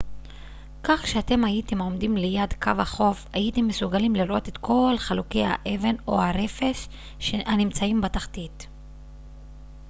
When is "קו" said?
2.61-2.71